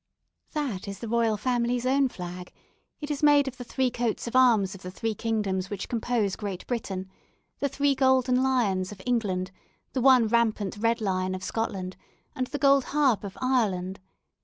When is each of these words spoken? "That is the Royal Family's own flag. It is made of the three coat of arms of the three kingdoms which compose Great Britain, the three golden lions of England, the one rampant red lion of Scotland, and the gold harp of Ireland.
"That 0.53 0.87
is 0.87 0.97
the 0.97 1.07
Royal 1.07 1.37
Family's 1.37 1.85
own 1.85 2.09
flag. 2.09 2.51
It 3.01 3.11
is 3.11 3.21
made 3.21 3.47
of 3.47 3.57
the 3.57 3.63
three 3.63 3.91
coat 3.91 4.25
of 4.25 4.35
arms 4.35 4.73
of 4.73 4.81
the 4.81 4.89
three 4.89 5.13
kingdoms 5.13 5.69
which 5.69 5.87
compose 5.87 6.35
Great 6.35 6.65
Britain, 6.65 7.07
the 7.59 7.69
three 7.69 7.93
golden 7.93 8.41
lions 8.41 8.91
of 8.91 8.99
England, 9.05 9.51
the 9.93 10.01
one 10.01 10.27
rampant 10.27 10.75
red 10.77 11.01
lion 11.01 11.35
of 11.35 11.43
Scotland, 11.43 11.97
and 12.35 12.47
the 12.47 12.57
gold 12.57 12.85
harp 12.85 13.23
of 13.23 13.37
Ireland. 13.43 13.99